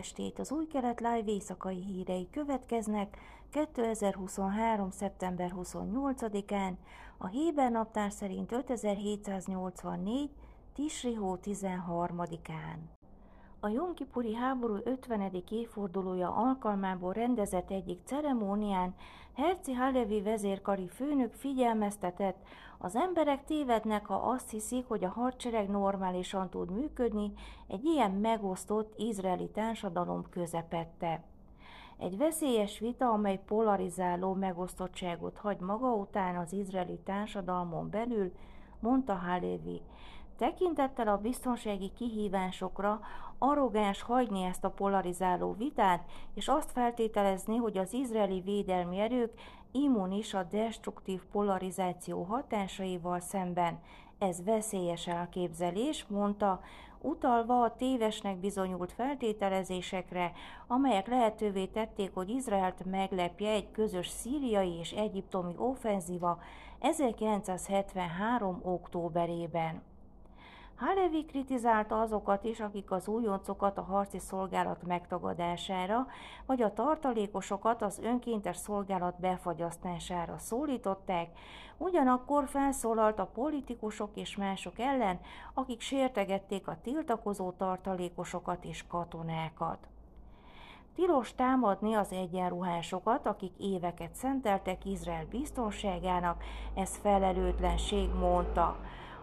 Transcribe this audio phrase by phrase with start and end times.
[0.00, 0.38] estét!
[0.38, 3.16] Az új kelet live éjszakai hírei következnek
[3.50, 4.90] 2023.
[4.90, 6.72] szeptember 28-án,
[7.18, 10.30] a Héber naptár szerint 5784.
[10.74, 12.99] Tisri hó 13-án.
[13.62, 15.42] A Jonkipuri háború 50.
[15.50, 18.94] évfordulója alkalmából rendezett egyik ceremónián
[19.36, 22.36] Herci Halevi vezérkari főnök figyelmeztetett,
[22.78, 27.32] az emberek tévednek, ha azt hiszik, hogy a hadsereg normálisan tud működni
[27.68, 31.22] egy ilyen megosztott izraeli társadalom közepette.
[31.98, 38.32] Egy veszélyes vita, amely polarizáló megosztottságot hagy maga után az izraeli társadalmon belül,
[38.78, 39.82] mondta Halevi.
[40.40, 43.00] Tekintettel a biztonsági kihívásokra
[43.38, 49.32] arrogáns hagyni ezt a polarizáló vitát, és azt feltételezni, hogy az izraeli védelmi erők
[49.72, 53.80] immunis a destruktív polarizáció hatásaival szemben.
[54.18, 56.60] Ez veszélyes elképzelés, mondta,
[57.00, 60.32] utalva a tévesnek bizonyult feltételezésekre,
[60.66, 66.38] amelyek lehetővé tették, hogy Izraelt meglepje egy közös szíriai és egyiptomi offenzíva
[66.78, 68.60] 1973.
[68.62, 69.89] októberében.
[70.80, 76.06] Halevi kritizálta azokat is, akik az újoncokat a harci szolgálat megtagadására,
[76.46, 81.28] vagy a tartalékosokat az önkéntes szolgálat befagyasztására szólították,
[81.76, 85.20] ugyanakkor felszólalt a politikusok és mások ellen,
[85.54, 89.88] akik sértegették a tiltakozó tartalékosokat és katonákat.
[90.94, 96.42] Tilos támadni az egyenruhásokat, akik éveket szenteltek Izrael biztonságának,
[96.74, 98.76] ez felelőtlenség, mondta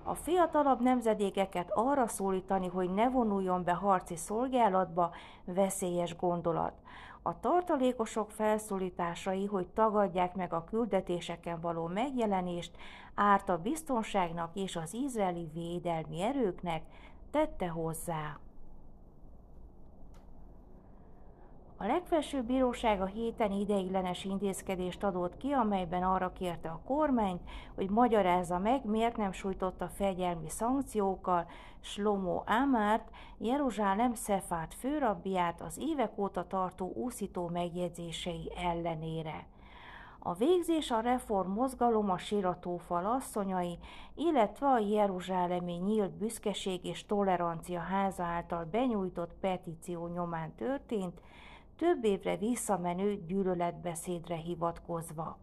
[0.08, 5.11] a fiatalabb nemzedékeket arra szólítani, hogy ne vonuljon be harci szolgálatba,
[5.45, 6.73] veszélyes gondolat.
[7.22, 12.72] A tartalékosok felszólításai, hogy tagadják meg a küldetéseken való megjelenést,
[13.16, 16.83] árt a biztonságnak és az izraeli védelmi erőknek,
[17.31, 18.38] tette hozzá.
[21.80, 27.42] A legfelsőbb bíróság a héten ideiglenes intézkedést adott ki, amelyben arra kérte a kormányt,
[27.76, 31.48] hogy magyarázza meg, miért nem sújtotta fegyelmi szankciókkal
[31.80, 39.45] Slomo Amárt, Jeruzsálem Szefát főrabbiát az évek óta tartó úszító megjegyzései ellenére.
[40.20, 43.77] A végzés a reform mozgalom a siratófal asszonyai,
[44.15, 51.21] illetve a Jeruzsálemi nyílt büszkeség és tolerancia háza által benyújtott petíció nyomán történt,
[51.77, 55.38] több évre visszamenő gyűlöletbeszédre hivatkozva.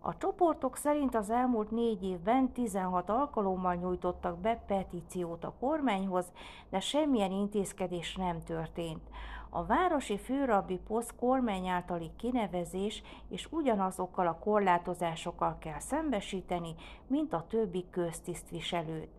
[0.00, 6.32] A csoportok szerint az elmúlt négy évben 16 alkalommal nyújtottak be petíciót a kormányhoz,
[6.70, 9.02] de semmilyen intézkedés nem történt.
[9.50, 16.74] A városi főrabbi poszt kormány általi kinevezés és ugyanazokkal a korlátozásokkal kell szembesíteni,
[17.06, 19.10] mint a többi köztisztviselőt.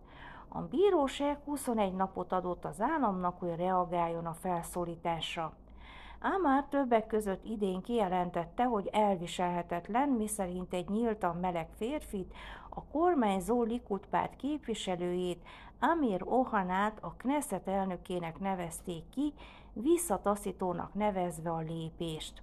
[0.48, 5.52] A bíróság 21 napot adott az államnak, hogy reagáljon a felszólításra.
[6.20, 12.34] Ámár többek között idén kijelentette, hogy elviselhetetlen, miszerint egy nyíltan meleg férfit,
[12.68, 15.42] a kormányzó Likud párt képviselőjét,
[15.80, 19.32] Amir Ohanát a Knesset elnökének nevezték ki,
[19.72, 22.42] visszataszítónak nevezve a lépést.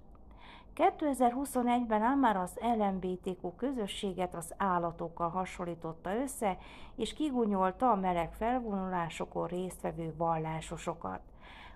[0.74, 6.58] 2021-ben ám már az LMBTQ közösséget az állatokkal hasonlította össze,
[6.96, 11.20] és kigunyolta a meleg felvonulásokon résztvevő vallásosokat.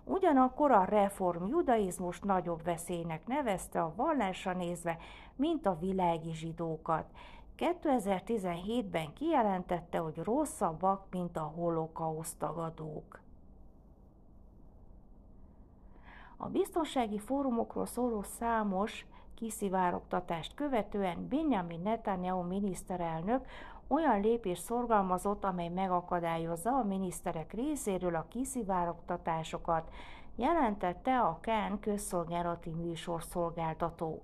[0.05, 4.99] Ugyanakkor a reform judaizmus nagyobb veszélynek nevezte a vallásra nézve,
[5.37, 7.05] mint a világi zsidókat.
[7.59, 13.21] 2017-ben kijelentette, hogy rosszabbak, mint a holokauszt tagadók.
[16.37, 23.47] A biztonsági fórumokról szóló számos kiszivárogtatást követően Benjamin Netanyahu miniszterelnök
[23.93, 29.91] olyan lépés szorgalmazott, amely megakadályozza a miniszterek részéről a kiszivárogtatásokat,
[30.37, 34.23] jelentette a KEN közszolgálati műsorszolgáltató.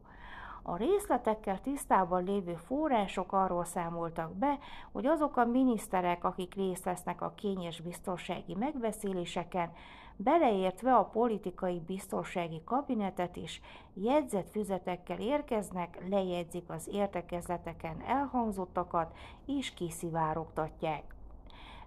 [0.70, 4.58] A részletekkel tisztában lévő források arról számoltak be,
[4.92, 9.72] hogy azok a miniszterek, akik részt vesznek a kényes biztonsági megbeszéléseken,
[10.16, 13.60] beleértve a politikai biztonsági kabinetet is,
[13.94, 19.16] jegyzett füzetekkel érkeznek, lejegyzik az értekezleteken elhangzottakat
[19.46, 21.14] és kiszivárogtatják.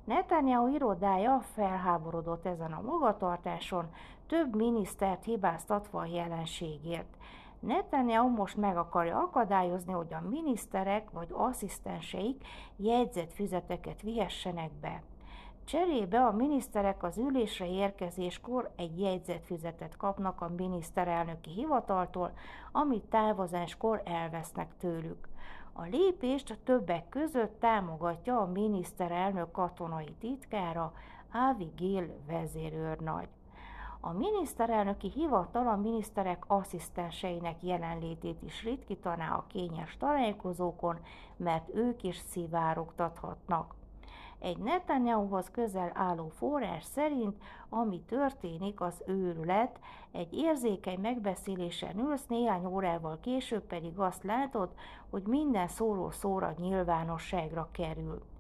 [0.04, 3.94] Netanyahu irodája felháborodott ezen a magatartáson,
[4.28, 7.18] több minisztert hibáztatva a jelenségért.
[7.62, 15.04] Netanyahu most meg akarja akadályozni, hogy a miniszterek vagy asszisztenseik jegyzett füzeteket vihessenek be.
[15.64, 22.34] Cserébe a miniszterek az ülésre érkezéskor egy jegyzetfüzetet kapnak a miniszterelnöki hivataltól,
[22.72, 25.28] amit távozáskor elvesznek tőlük.
[25.74, 30.94] A lépést többek között támogatja a miniszterelnök katonai titkára,
[31.34, 33.30] Avi Gill vezérőrnagy.
[34.04, 41.00] A miniszterelnöki hivatal a miniszterek asszisztenseinek jelenlétét is ritkítaná a kényes találkozókon,
[41.38, 43.76] mert ők is szivárogtathatnak.
[44.40, 47.38] Egy Netanyahuhoz közel álló forrás szerint,
[47.70, 49.80] ami történik, az őrület,
[50.12, 54.70] egy érzékeny megbeszélésen ülsz, néhány órával később pedig azt látod,
[55.10, 58.31] hogy minden szóró szóra nyilvánosságra kerül.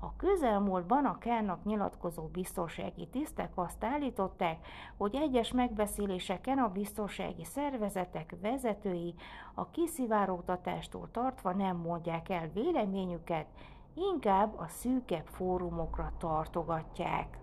[0.00, 4.66] A közelmúltban a Kárnak nyilatkozó biztonsági tisztek azt állították,
[4.96, 9.14] hogy egyes megbeszéléseken a biztonsági szervezetek vezetői
[9.54, 13.46] a kiszivárogtatástól tartva nem mondják el véleményüket,
[13.94, 17.38] inkább a szűkebb fórumokra tartogatják.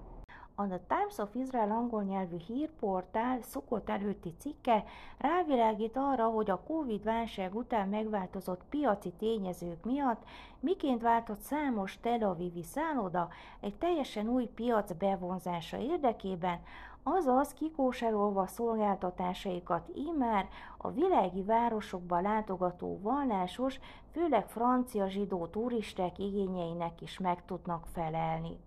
[0.57, 4.83] A The Times of Israel angol nyelvű hírportál szokott előtti cikke
[5.17, 10.23] rávilágít arra, hogy a Covid-válság után megváltozott piaci tényezők miatt
[10.59, 13.29] miként váltott számos Tel Avivi szálloda
[13.59, 16.59] egy teljesen új piac bevonzása érdekében,
[17.03, 20.47] azaz kikóserolva szolgáltatásaikat immár
[20.77, 23.79] a világi városokba látogató vallásos,
[24.11, 28.59] főleg francia zsidó turisták igényeinek is meg tudnak felelni.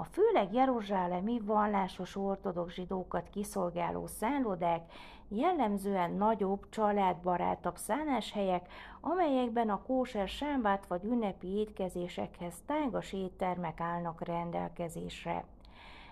[0.00, 4.92] A főleg jeruzsálemi vallásos ortodox zsidókat kiszolgáló szállodák
[5.28, 8.68] jellemzően nagyobb, családbarátabb szálláshelyek,
[9.00, 15.44] amelyekben a kóser sámbát vagy ünnepi étkezésekhez tágas éttermek állnak rendelkezésre.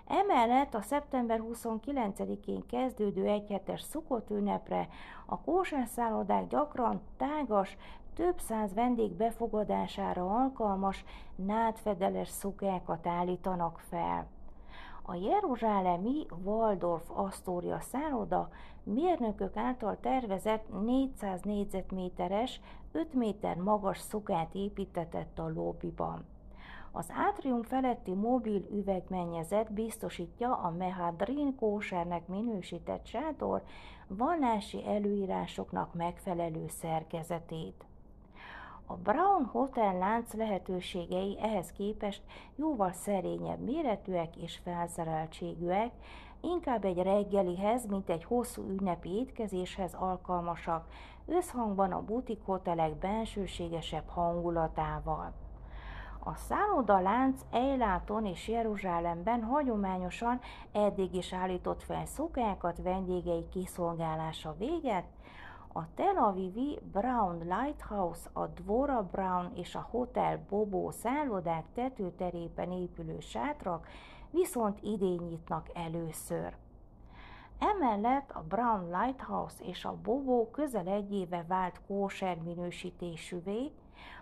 [0.07, 4.89] Emellett a szeptember 29-én kezdődő egyhetes szukott ünnepre
[5.27, 7.77] a kóserszállodák gyakran tágas,
[8.17, 11.05] több száz vendég befogadására alkalmas
[11.35, 14.27] nádfedeles szukákat állítanak fel.
[15.03, 18.49] A jeruzsálemi Waldorf Astoria szálloda
[18.83, 22.61] mérnökök által tervezett 400 négyzetméteres,
[22.93, 26.25] 5 méter magas szukát építetett a lobbyban.
[26.93, 33.63] Az átrium feletti mobil üvegmennyezet biztosítja a Mehadrin kósernek minősített sátor
[34.07, 37.85] vallási előírásoknak megfelelő szerkezetét.
[38.89, 42.23] A Brown Hotel lánc lehetőségei ehhez képest
[42.57, 45.91] jóval szerényebb méretűek és felszereltségűek,
[46.41, 50.87] inkább egy reggelihez, mint egy hosszú ünnepi étkezéshez alkalmasak,
[51.27, 55.33] összhangban a butik hotelek bensőségesebb hangulatával.
[56.19, 60.41] A szállodalánc Eiláton és Jeruzsálemben hagyományosan
[60.73, 65.05] eddig is állított fel szokákat vendégei kiszolgálása véget,
[65.77, 73.21] a Tel Avivi Brown Lighthouse, a Dvora Brown és a Hotel Bobo szállodák tetőterében épülő
[73.21, 73.89] sátrak
[74.31, 76.57] viszont idén nyitnak először.
[77.59, 83.73] Emellett a Brown Lighthouse és a Bobo közel egy éve vált kóser minősítésűvé,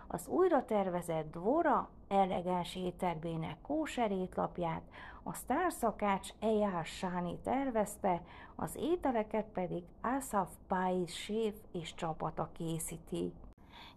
[0.07, 4.81] az újra tervezett Dvora elegáns éttermének kóser étlapját
[5.23, 8.21] a sztárszakács Eyal Sáni tervezte,
[8.55, 13.33] az ételeket pedig Asaf Pais séf és csapata készíti.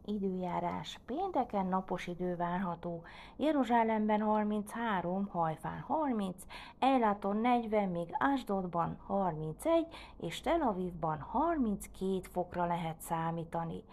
[0.04, 1.00] Időjárás.
[1.06, 3.02] Pénteken napos idő várható.
[3.36, 6.36] Jeruzsálemben 33, Hajfán 30,
[6.78, 9.86] Eilaton 40, még Asdodban 31,
[10.20, 13.84] és Tel Avivban 32 fokra lehet számítani.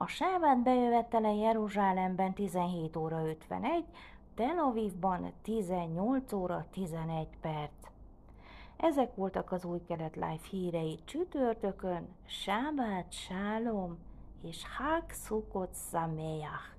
[0.00, 3.84] A sábát bejövetele Jeruzsálemben 17 óra 51,
[4.34, 7.70] Tel Avivban 18 óra 11 perc.
[8.76, 13.98] Ezek voltak az új kelet live hírei csütörtökön, sábát, sálom
[14.42, 16.76] és hák szukot szaméjach.